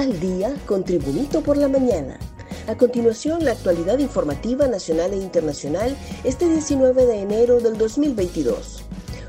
Al 0.00 0.18
día 0.18 0.56
con 0.64 0.82
Tribunito 0.82 1.42
por 1.42 1.58
la 1.58 1.68
mañana. 1.68 2.18
A 2.66 2.74
continuación, 2.74 3.44
la 3.44 3.52
actualidad 3.52 3.98
informativa 3.98 4.66
nacional 4.66 5.12
e 5.12 5.18
internacional 5.18 5.94
este 6.24 6.48
19 6.48 7.04
de 7.04 7.20
enero 7.20 7.60
del 7.60 7.76
2022. 7.76 8.82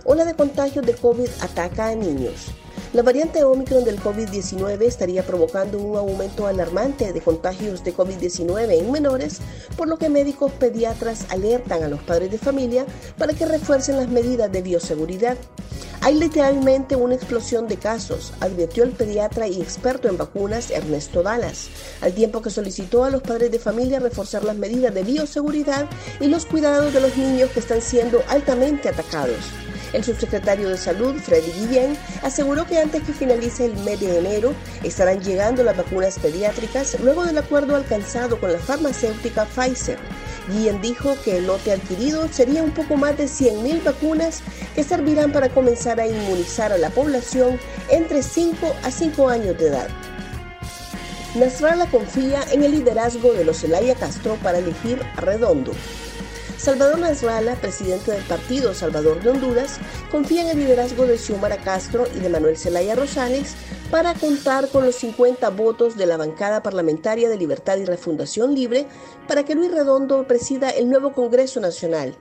Ola 0.06 0.24
de 0.24 0.34
contagios 0.34 0.86
de 0.86 0.94
COVID 0.94 1.28
ataca 1.42 1.90
a 1.90 1.96
niños. 1.96 2.54
La 2.94 3.04
variante 3.04 3.44
Omicron 3.44 3.84
del 3.84 4.00
COVID-19 4.00 4.84
estaría 4.84 5.24
provocando 5.24 5.78
un 5.78 5.98
aumento 5.98 6.48
alarmante 6.48 7.12
de 7.12 7.20
contagios 7.20 7.84
de 7.84 7.94
COVID-19 7.94 8.80
en 8.80 8.92
menores, 8.94 9.40
por 9.76 9.90
lo 9.90 9.98
que 9.98 10.08
médicos 10.08 10.54
pediatras 10.54 11.26
alertan 11.32 11.84
a 11.84 11.90
los 11.90 12.02
padres 12.02 12.32
de 12.32 12.38
familia 12.38 12.86
para 13.18 13.34
que 13.34 13.46
refuercen 13.46 13.98
las 13.98 14.08
medidas 14.08 14.50
de 14.50 14.62
bioseguridad. 14.62 15.36
Hay 16.04 16.16
literalmente 16.16 16.96
una 16.96 17.14
explosión 17.14 17.68
de 17.68 17.78
casos, 17.78 18.34
advirtió 18.40 18.84
el 18.84 18.90
pediatra 18.90 19.48
y 19.48 19.62
experto 19.62 20.10
en 20.10 20.18
vacunas 20.18 20.72
Ernesto 20.72 21.22
Dallas, 21.22 21.70
al 22.02 22.14
tiempo 22.14 22.42
que 22.42 22.50
solicitó 22.50 23.04
a 23.04 23.12
los 23.12 23.22
padres 23.22 23.52
de 23.52 23.60
familia 23.60 24.00
reforzar 24.00 24.44
las 24.44 24.56
medidas 24.56 24.96
de 24.96 25.04
bioseguridad 25.04 25.88
y 26.20 26.26
los 26.26 26.48
cuidados 26.48 26.92
de 26.92 27.02
los 27.02 27.16
niños 27.16 27.52
que 27.52 27.60
están 27.60 27.84
siendo 27.84 28.24
altamente 28.30 28.90
atacados. 28.90 29.38
El 29.94 30.04
subsecretario 30.04 30.70
de 30.70 30.78
Salud, 30.78 31.14
Freddy 31.22 31.52
Guillén, 31.52 31.96
aseguró 32.24 32.66
que 32.66 32.80
antes 32.80 33.04
que 33.04 33.14
finalice 33.14 33.66
el 33.66 33.76
mes 33.78 34.00
de 34.00 34.18
enero 34.18 34.54
estarán 34.82 35.22
llegando 35.22 35.64
las 35.64 35.78
vacunas 35.78 36.18
pediátricas 36.18 37.00
luego 37.02 37.26
del 37.26 37.38
acuerdo 37.38 37.76
alcanzado 37.76 38.40
con 38.40 38.52
la 38.52 38.60
farmacéutica 38.60 39.46
Pfizer. 39.46 40.00
Guillén 40.52 40.82
dijo 40.82 41.16
que 41.24 41.38
el 41.38 41.48
lote 41.48 41.72
adquirido 41.72 42.28
sería 42.32 42.64
un 42.64 42.72
poco 42.72 42.98
más 42.98 43.18
de 43.18 43.26
100.000 43.26 43.84
vacunas 43.84 44.42
que 44.76 44.84
servirán 44.84 45.32
para 45.32 45.50
comenzar 45.50 46.00
a 46.00 46.08
inmunizar 46.08 46.72
a 46.72 46.78
la 46.78 46.90
población 46.90 47.60
entre 47.90 48.22
5 48.22 48.76
a 48.84 48.92
5 48.92 49.30
años 49.30 49.58
de 49.58 49.68
edad. 49.68 49.88
Nasrallah 51.36 51.90
confía 51.90 52.44
en 52.52 52.64
el 52.64 52.72
liderazgo 52.72 53.32
de 53.34 53.46
los 53.46 53.62
Zelaya 53.62 53.96
Castro 53.96 54.36
para 54.44 54.58
elegir 54.58 55.02
a 55.16 55.22
Redondo. 55.22 55.72
Salvador 56.62 57.00
Nasralla, 57.00 57.56
presidente 57.56 58.12
del 58.12 58.22
Partido 58.22 58.76
Salvador 58.76 59.24
de 59.24 59.32
Honduras, 59.32 59.80
confía 60.12 60.44
en 60.44 60.50
el 60.50 60.60
liderazgo 60.60 61.08
de 61.08 61.18
Xiomara 61.18 61.58
Castro 61.58 62.06
y 62.16 62.20
de 62.20 62.30
Manuel 62.30 62.56
Zelaya 62.56 62.94
Rosales 62.94 63.56
para 63.90 64.14
contar 64.14 64.70
con 64.70 64.86
los 64.86 64.94
50 64.98 65.50
votos 65.50 65.98
de 65.98 66.06
la 66.06 66.18
bancada 66.18 66.62
parlamentaria 66.62 67.30
de 67.30 67.38
Libertad 67.38 67.78
y 67.78 67.86
Refundación 67.86 68.54
Libre 68.54 68.86
para 69.28 69.44
que 69.44 69.56
Luis 69.56 69.72
Redondo 69.72 70.28
presida 70.28 70.70
el 70.70 70.88
nuevo 70.88 71.14
Congreso 71.14 71.60
Nacional. 71.60 72.16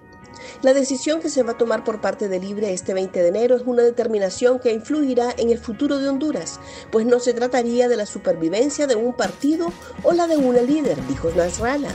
La 0.62 0.72
decisión 0.72 1.20
que 1.20 1.28
se 1.28 1.42
va 1.42 1.52
a 1.52 1.58
tomar 1.58 1.84
por 1.84 2.00
parte 2.00 2.28
de 2.28 2.40
Libre 2.40 2.72
este 2.72 2.94
20 2.94 3.20
de 3.20 3.28
enero 3.28 3.56
es 3.56 3.62
una 3.66 3.82
determinación 3.82 4.58
que 4.58 4.72
influirá 4.72 5.34
en 5.36 5.50
el 5.50 5.58
futuro 5.58 5.98
de 5.98 6.08
Honduras, 6.08 6.60
pues 6.90 7.04
no 7.04 7.20
se 7.20 7.34
trataría 7.34 7.88
de 7.88 7.96
la 7.98 8.06
supervivencia 8.06 8.86
de 8.86 8.96
un 8.96 9.12
partido 9.12 9.70
o 10.02 10.12
la 10.14 10.26
de 10.26 10.38
una 10.38 10.62
líder, 10.62 10.96
dijo 11.08 11.30
Nasralla 11.36 11.90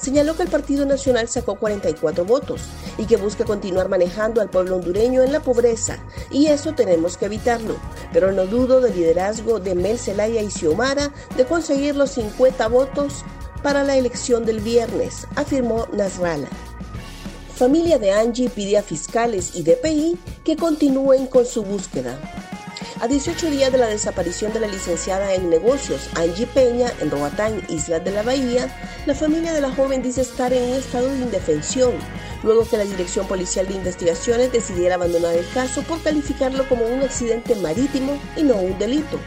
señaló 0.00 0.36
que 0.36 0.44
el 0.44 0.48
Partido 0.48 0.86
Nacional 0.86 1.28
sacó 1.28 1.56
44 1.56 2.24
votos 2.24 2.62
y 2.96 3.06
que 3.06 3.16
busca 3.16 3.44
continuar 3.44 3.88
manejando 3.88 4.40
al 4.40 4.50
pueblo 4.50 4.76
hondureño 4.76 5.22
en 5.22 5.32
la 5.32 5.40
pobreza, 5.40 5.98
y 6.30 6.46
eso 6.46 6.74
tenemos 6.74 7.16
que 7.16 7.26
evitarlo. 7.26 7.76
Pero 8.12 8.32
no 8.32 8.46
dudo 8.46 8.80
del 8.80 8.94
liderazgo 8.94 9.60
de 9.60 9.74
Mel 9.74 9.98
Zelaya 9.98 10.42
y 10.42 10.50
Xiomara 10.50 11.12
de 11.36 11.44
conseguir 11.44 11.96
los 11.96 12.10
50 12.10 12.68
votos 12.68 13.24
para 13.62 13.84
la 13.84 13.96
elección 13.96 14.44
del 14.44 14.60
viernes, 14.60 15.26
afirmó 15.34 15.86
Nasralla. 15.92 16.48
Familia 17.54 17.98
de 17.98 18.12
Angie 18.12 18.48
pide 18.48 18.78
a 18.78 18.82
fiscales 18.82 19.56
y 19.56 19.64
DPI 19.64 20.16
que 20.44 20.56
continúen 20.56 21.26
con 21.26 21.44
su 21.44 21.64
búsqueda. 21.64 22.16
A 23.00 23.06
18 23.06 23.50
días 23.50 23.70
de 23.70 23.78
la 23.78 23.86
desaparición 23.86 24.52
de 24.52 24.58
la 24.58 24.66
licenciada 24.66 25.32
en 25.32 25.48
negocios 25.48 26.10
Angie 26.16 26.48
Peña 26.48 26.92
en 27.00 27.12
Roatán, 27.12 27.62
Islas 27.68 28.02
de 28.04 28.10
la 28.10 28.24
Bahía, 28.24 28.74
la 29.06 29.14
familia 29.14 29.52
de 29.52 29.60
la 29.60 29.70
joven 29.70 30.02
dice 30.02 30.22
estar 30.22 30.52
en 30.52 30.64
un 30.64 30.74
estado 30.74 31.08
de 31.08 31.18
indefensión, 31.18 31.92
luego 32.42 32.68
que 32.68 32.76
la 32.76 32.84
Dirección 32.84 33.28
Policial 33.28 33.68
de 33.68 33.74
Investigaciones 33.74 34.50
decidiera 34.50 34.96
abandonar 34.96 35.36
el 35.36 35.48
caso 35.50 35.82
por 35.82 36.02
calificarlo 36.02 36.68
como 36.68 36.86
un 36.86 37.02
accidente 37.02 37.54
marítimo 37.54 38.18
y 38.36 38.42
no 38.42 38.56
un 38.56 38.76
delito. 38.80 39.20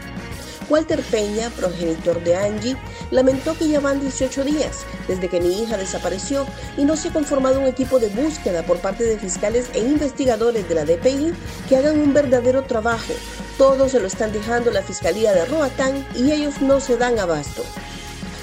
Walter 0.68 1.00
Peña, 1.10 1.48
progenitor 1.50 2.22
de 2.22 2.36
Angie, 2.36 2.76
lamentó 3.10 3.56
que 3.56 3.68
ya 3.68 3.80
van 3.80 4.00
18 4.00 4.44
días 4.44 4.84
desde 5.08 5.28
que 5.28 5.40
mi 5.40 5.62
hija 5.62 5.78
desapareció 5.78 6.46
y 6.76 6.84
no 6.84 6.96
se 6.96 7.08
ha 7.08 7.12
conformado 7.12 7.60
un 7.60 7.66
equipo 7.66 7.98
de 7.98 8.08
búsqueda 8.08 8.64
por 8.64 8.78
parte 8.78 9.04
de 9.04 9.18
fiscales 9.18 9.70
e 9.72 9.80
investigadores 9.80 10.68
de 10.68 10.74
la 10.74 10.84
DPI 10.84 11.32
que 11.68 11.76
hagan 11.76 11.98
un 11.98 12.12
verdadero 12.12 12.64
trabajo. 12.64 13.14
Todos 13.58 13.92
se 13.92 14.00
lo 14.00 14.06
están 14.06 14.32
dejando 14.32 14.70
la 14.70 14.82
Fiscalía 14.82 15.32
de 15.32 15.44
Roatán 15.44 16.06
y 16.14 16.32
ellos 16.32 16.60
no 16.60 16.80
se 16.80 16.96
dan 16.96 17.18
abasto. 17.18 17.62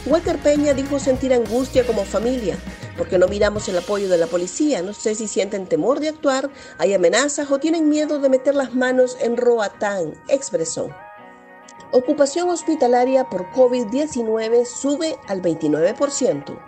Walter 0.06 0.38
Peña 0.38 0.74
dijo 0.74 1.00
sentir 1.00 1.34
angustia 1.34 1.86
como 1.86 2.06
familia, 2.06 2.58
porque 2.98 3.18
no 3.18 3.28
miramos 3.28 3.68
el 3.70 3.78
apoyo 3.78 4.08
de 4.08 4.18
la 4.18 4.28
policía. 4.28 4.82
No 4.82 4.94
sé 4.94 5.16
si 5.16 5.28
sienten 5.28 5.68
temor 5.68 6.00
de 6.00 6.10
actuar, 6.10 6.50
hay 6.78 6.94
amenazas 6.94 7.50
o 7.52 7.60
tienen 7.60 7.90
miedo 7.90 8.20
de 8.20 8.30
meter 8.30 8.56
las 8.56 8.76
manos 8.76 9.18
en 9.20 9.36
Roatán, 9.36 10.14
expresó. 10.28 10.90
Ocupación 11.92 12.50
hospitalaria 12.50 13.26
por 13.26 13.50
COVID-19 13.52 14.66
sube 14.66 15.18
al 15.28 15.42
29%. 15.42 16.60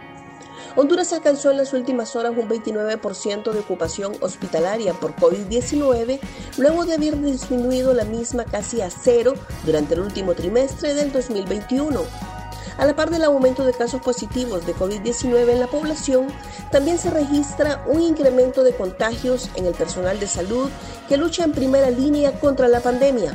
Honduras 0.76 1.12
alcanzó 1.12 1.52
en 1.52 1.58
las 1.58 1.74
últimas 1.74 2.16
horas 2.16 2.34
un 2.38 2.48
29% 2.48 3.52
de 3.52 3.59
ocupación 3.59 4.14
hospitalaria 4.22 4.94
por 4.94 5.16
COVID-19, 5.16 6.20
luego 6.58 6.86
de 6.86 6.94
haber 6.94 7.20
disminuido 7.20 7.94
la 7.94 8.06
misma 8.06 8.46
casi 8.46 8.81
a 8.81 8.90
cero 8.90 9.34
durante 9.66 9.96
el 9.96 10.00
último 10.00 10.34
trimestre 10.34 10.94
del 10.94 11.12
2021. 11.12 12.02
A 12.78 12.86
la 12.86 12.96
par 12.96 13.10
del 13.10 13.26
aumento 13.26 13.66
de 13.66 13.74
casos 13.74 14.02
positivos 14.02 14.66
de 14.66 14.74
COVID-19 14.74 15.50
en 15.50 15.60
la 15.60 15.68
población, 15.68 16.28
también 16.72 16.98
se 16.98 17.12
registra 17.12 17.84
un 17.86 18.02
incremento 18.02 18.64
de 18.64 18.74
contagios 18.74 19.50
en 19.56 19.66
el 19.66 19.74
personal 19.74 20.20
de 20.22 20.28
salud 20.28 20.70
que 21.10 21.18
lucha 21.18 21.44
en 21.44 21.52
primera 21.52 21.90
línea 21.90 22.40
contra 22.40 22.70
la 22.70 22.80
pandemia. 22.80 23.34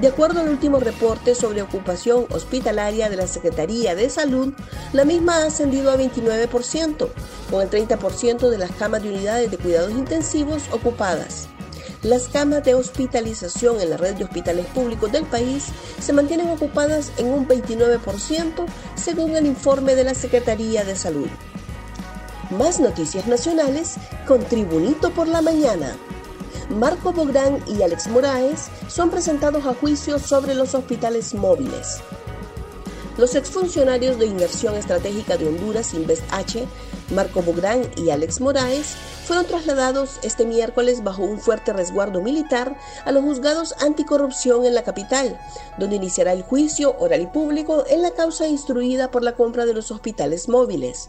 De 0.00 0.06
acuerdo 0.06 0.40
al 0.40 0.48
último 0.48 0.78
reporte 0.78 1.34
sobre 1.34 1.60
ocupación 1.60 2.26
hospitalaria 2.30 3.10
de 3.10 3.16
la 3.16 3.26
Secretaría 3.26 3.96
de 3.96 4.08
Salud, 4.08 4.52
la 4.92 5.04
misma 5.04 5.38
ha 5.38 5.46
ascendido 5.46 5.90
a 5.90 5.96
29%, 5.96 7.08
con 7.50 7.62
el 7.62 7.68
30% 7.68 8.48
de 8.48 8.58
las 8.58 8.70
camas 8.70 9.02
de 9.02 9.08
unidades 9.08 9.50
de 9.50 9.58
cuidados 9.58 9.90
intensivos 9.90 10.68
ocupadas. 10.70 11.48
Las 12.04 12.28
camas 12.28 12.62
de 12.62 12.76
hospitalización 12.76 13.80
en 13.80 13.90
la 13.90 13.96
red 13.96 14.14
de 14.14 14.22
hospitales 14.22 14.66
públicos 14.66 15.10
del 15.10 15.24
país 15.24 15.64
se 15.98 16.12
mantienen 16.12 16.48
ocupadas 16.48 17.10
en 17.16 17.26
un 17.26 17.48
29%, 17.48 18.66
según 18.94 19.34
el 19.34 19.46
informe 19.46 19.96
de 19.96 20.04
la 20.04 20.14
Secretaría 20.14 20.84
de 20.84 20.94
Salud. 20.94 21.28
Más 22.50 22.78
noticias 22.78 23.26
nacionales 23.26 23.96
con 24.28 24.44
Tribunito 24.44 25.10
por 25.10 25.26
la 25.26 25.42
Mañana. 25.42 25.96
Marco 26.70 27.12
Bográn 27.12 27.64
y 27.66 27.82
Alex 27.82 28.08
Moraes 28.08 28.68
son 28.88 29.08
presentados 29.08 29.64
a 29.64 29.72
juicio 29.72 30.18
sobre 30.18 30.54
los 30.54 30.74
hospitales 30.74 31.32
móviles. 31.34 32.00
Los 33.16 33.34
exfuncionarios 33.34 34.18
de 34.18 34.26
Inversión 34.26 34.74
Estratégica 34.74 35.38
de 35.38 35.48
Honduras, 35.48 35.94
Invest 35.94 36.22
H, 36.30 36.66
Marco 37.14 37.40
Bográn 37.40 37.90
y 37.96 38.10
Alex 38.10 38.42
Moraes, 38.42 38.96
fueron 39.26 39.46
trasladados 39.46 40.20
este 40.22 40.44
miércoles 40.44 41.02
bajo 41.02 41.22
un 41.22 41.40
fuerte 41.40 41.72
resguardo 41.72 42.20
militar 42.20 42.76
a 43.06 43.12
los 43.12 43.24
juzgados 43.24 43.74
anticorrupción 43.80 44.66
en 44.66 44.74
la 44.74 44.84
capital, 44.84 45.40
donde 45.78 45.96
iniciará 45.96 46.34
el 46.34 46.42
juicio 46.42 46.96
oral 46.98 47.22
y 47.22 47.26
público 47.26 47.84
en 47.88 48.02
la 48.02 48.10
causa 48.10 48.46
instruida 48.46 49.10
por 49.10 49.24
la 49.24 49.32
compra 49.32 49.64
de 49.64 49.72
los 49.72 49.90
hospitales 49.90 50.50
móviles. 50.50 51.08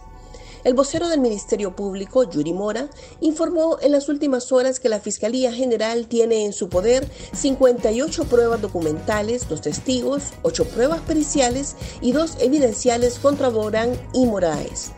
El 0.66 0.74
vocero 0.74 1.08
del 1.08 1.22
Ministerio 1.22 1.74
Público, 1.74 2.30
Yuri 2.30 2.52
Mora, 2.52 2.90
informó 3.22 3.78
en 3.82 3.94
las 3.94 4.10
últimas 4.10 4.52
horas 4.52 4.82
que 4.82 4.90
la 4.90 5.00
Fiscalía 5.00 5.54
General 5.54 6.06
tiene 6.08 6.44
en 6.44 6.52
su 6.52 6.68
poder 6.68 7.08
58 7.34 8.26
pruebas 8.26 8.62
documentales, 8.62 9.48
dos 9.48 9.62
testigos, 9.62 10.34
ocho 10.42 10.66
pruebas 10.66 11.00
periciales 11.02 11.78
y 12.02 12.12
dos 12.12 12.36
evidenciales 12.42 13.20
contra 13.20 13.48
Borán 13.48 13.94
y 14.14 14.26
Moraes. 14.26 14.92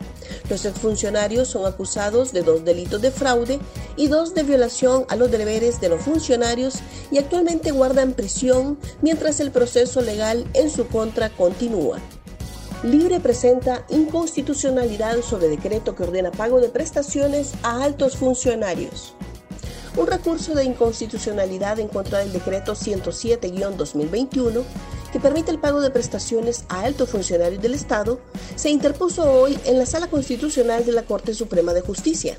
Los 0.49 0.65
exfuncionarios 0.65 1.49
son 1.49 1.67
acusados 1.67 2.33
de 2.33 2.41
dos 2.41 2.65
delitos 2.65 3.01
de 3.01 3.11
fraude 3.11 3.59
y 3.95 4.07
dos 4.07 4.33
de 4.33 4.41
violación 4.43 5.05
a 5.09 5.15
los 5.15 5.29
deberes 5.29 5.79
de 5.79 5.89
los 5.89 6.01
funcionarios 6.01 6.79
y 7.11 7.19
actualmente 7.19 7.71
guardan 7.71 8.13
prisión 8.13 8.79
mientras 9.01 9.39
el 9.39 9.51
proceso 9.51 10.01
legal 10.01 10.47
en 10.53 10.71
su 10.71 10.87
contra 10.87 11.29
continúa. 11.29 11.99
Libre 12.83 13.19
presenta 13.19 13.85
inconstitucionalidad 13.89 15.21
sobre 15.21 15.49
decreto 15.49 15.95
que 15.95 16.01
ordena 16.01 16.31
pago 16.31 16.59
de 16.59 16.69
prestaciones 16.69 17.53
a 17.61 17.83
altos 17.83 18.17
funcionarios. 18.17 19.13
Un 19.95 20.07
recurso 20.07 20.55
de 20.55 20.63
inconstitucionalidad 20.63 21.79
en 21.79 21.89
contra 21.89 22.17
del 22.19 22.33
decreto 22.33 22.73
107-2021 22.73 24.63
que 25.11 25.19
permite 25.19 25.51
el 25.51 25.59
pago 25.59 25.79
de 25.79 25.91
prestaciones 25.91 26.65
a 26.69 26.81
altos 26.81 27.09
funcionarios 27.09 27.61
del 27.61 27.75
Estado 27.75 28.19
se 28.55 28.71
interpuso 28.71 29.31
hoy 29.31 29.59
en 29.65 29.77
la 29.77 29.85
Sala 29.85 30.07
Constitucional 30.07 30.83
de 30.83 30.93
la 30.93 31.03
Corte 31.03 31.35
Suprema 31.35 31.73
de 31.73 31.81
Justicia. 31.81 32.35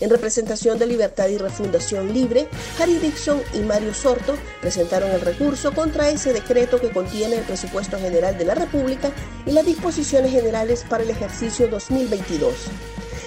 En 0.00 0.08
representación 0.08 0.78
de 0.78 0.86
Libertad 0.86 1.28
y 1.28 1.36
Refundación 1.36 2.12
Libre, 2.12 2.48
Harry 2.78 2.96
Dixon 2.96 3.42
y 3.52 3.58
Mario 3.58 3.92
Sorto 3.92 4.34
presentaron 4.60 5.10
el 5.10 5.20
recurso 5.20 5.72
contra 5.72 6.08
ese 6.08 6.32
decreto 6.32 6.80
que 6.80 6.90
contiene 6.90 7.36
el 7.36 7.44
presupuesto 7.44 7.98
general 7.98 8.38
de 8.38 8.46
la 8.46 8.54
República 8.54 9.12
y 9.44 9.52
las 9.52 9.66
disposiciones 9.66 10.32
generales 10.32 10.84
para 10.88 11.02
el 11.02 11.10
ejercicio 11.10 11.68
2022. 11.68 12.54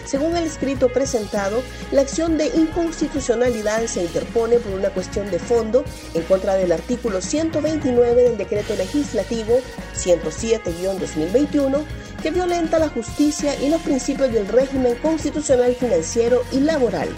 Según 0.06 0.36
el 0.36 0.44
escrito 0.44 0.90
presentado, 0.90 1.64
la 1.92 2.02
acción 2.02 2.38
de 2.38 2.48
inconstitucionalidad 2.48 3.86
se 3.86 4.04
interpone 4.04 4.60
por 4.60 4.74
una 4.74 4.90
cuestión 4.90 5.32
de 5.32 5.40
fondo 5.40 5.84
en 6.14 6.24
contra 6.24 6.56
del 6.56 6.72
artículo 6.72 7.22
129 7.22 8.24
del 8.24 8.38
decreto 8.38 8.76
legislativo 8.76 9.60
107-2021 9.96 11.84
que 12.22 12.32
violenta 12.32 12.80
la 12.80 12.90
justicia 12.90 13.56
y 13.62 13.70
los 13.70 13.82
principios 13.82 14.32
del 14.32 14.48
régimen 14.48 14.96
constitucional 14.96 15.76
financiero 15.76 16.44
y 16.52 16.60
laboral. 16.60 17.10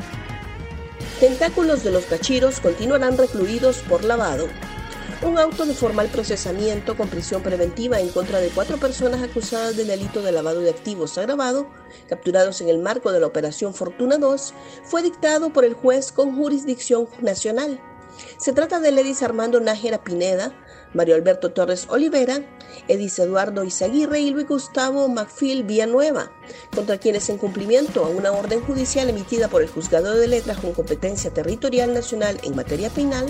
Tentáculos 1.19 1.83
de 1.83 1.91
los 1.91 2.05
cachiros 2.05 2.59
continuarán 2.59 3.17
recluidos 3.17 3.77
por 3.87 4.03
lavado. 4.03 4.47
Un 5.25 5.39
auto 5.39 5.65
de 5.65 5.73
formal 5.73 6.09
procesamiento 6.09 6.95
con 6.95 7.09
prisión 7.09 7.41
preventiva 7.41 7.99
en 7.99 8.09
contra 8.09 8.39
de 8.39 8.49
cuatro 8.49 8.77
personas 8.77 9.23
acusadas 9.23 9.75
del 9.75 9.87
delito 9.87 10.21
de 10.21 10.31
lavado 10.31 10.59
de 10.61 10.69
activos 10.69 11.17
agravado, 11.17 11.67
capturados 12.07 12.61
en 12.61 12.69
el 12.69 12.77
marco 12.77 13.11
de 13.11 13.19
la 13.19 13.25
Operación 13.25 13.73
Fortuna 13.73 14.19
2, 14.19 14.53
fue 14.83 15.01
dictado 15.01 15.51
por 15.51 15.65
el 15.65 15.73
juez 15.73 16.11
con 16.11 16.35
jurisdicción 16.35 17.07
nacional. 17.21 17.81
Se 18.37 18.53
trata 18.53 18.79
de 18.79 18.91
Ledis 18.91 19.23
Armando 19.23 19.59
Nájera 19.59 20.03
Pineda, 20.03 20.53
Mario 20.93 21.15
Alberto 21.15 21.51
Torres 21.51 21.87
Olivera, 21.89 22.45
Edis 22.87 23.17
Eduardo 23.17 23.63
Izaguirre 23.63 24.19
y 24.19 24.29
Luis 24.29 24.47
Gustavo 24.47 25.07
Macfil 25.07 25.63
Villanueva, 25.63 26.31
contra 26.73 26.99
quienes 26.99 27.29
en 27.29 27.39
cumplimiento 27.39 28.05
a 28.05 28.09
una 28.09 28.31
orden 28.31 28.61
judicial 28.61 29.09
emitida 29.09 29.47
por 29.47 29.63
el 29.63 29.69
Juzgado 29.69 30.13
de 30.13 30.27
Letras 30.27 30.59
con 30.59 30.73
competencia 30.73 31.33
territorial 31.33 31.95
nacional 31.95 32.39
en 32.43 32.55
materia 32.55 32.91
penal, 32.91 33.25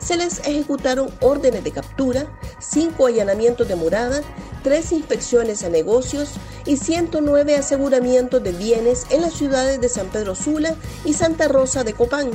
se 0.00 0.16
les 0.16 0.40
ejecutaron 0.40 1.10
órdenes 1.20 1.62
de 1.62 1.72
captura, 1.72 2.26
cinco 2.58 3.06
allanamientos 3.06 3.68
de 3.68 3.76
morada, 3.76 4.22
tres 4.62 4.92
inspecciones 4.92 5.62
a 5.62 5.68
negocios 5.68 6.32
y 6.66 6.76
109 6.76 7.56
aseguramientos 7.56 8.42
de 8.42 8.52
bienes 8.52 9.06
en 9.10 9.22
las 9.22 9.34
ciudades 9.34 9.80
de 9.80 9.88
San 9.88 10.08
Pedro 10.08 10.34
Sula 10.34 10.74
y 11.04 11.14
Santa 11.14 11.48
Rosa 11.48 11.84
de 11.84 11.92
Copán. 11.92 12.30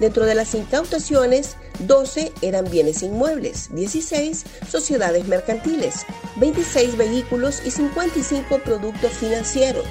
Dentro 0.00 0.24
de 0.24 0.34
las 0.34 0.54
incautaciones, 0.54 1.56
12 1.80 2.32
eran 2.42 2.70
bienes 2.70 3.02
inmuebles, 3.02 3.68
16 3.74 4.44
sociedades 4.68 5.26
mercantiles, 5.26 6.06
26 6.36 6.96
vehículos 6.96 7.62
y 7.64 7.70
55 7.70 8.58
productos 8.60 9.12
financieros. 9.12 9.86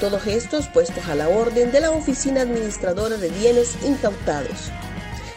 Todos 0.00 0.26
estos 0.26 0.68
puestos 0.68 1.06
a 1.08 1.14
la 1.14 1.28
orden 1.28 1.72
de 1.72 1.80
la 1.80 1.90
Oficina 1.90 2.42
Administradora 2.42 3.16
de 3.16 3.30
Bienes 3.30 3.76
Incautados. 3.82 4.70